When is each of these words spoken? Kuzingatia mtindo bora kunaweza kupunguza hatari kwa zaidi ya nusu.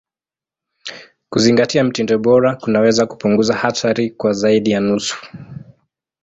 Kuzingatia 1.29 1.83
mtindo 1.83 2.17
bora 2.19 2.55
kunaweza 2.55 3.05
kupunguza 3.05 3.53
hatari 3.53 4.09
kwa 4.09 4.33
zaidi 4.33 4.71
ya 4.71 4.79
nusu. 4.79 5.17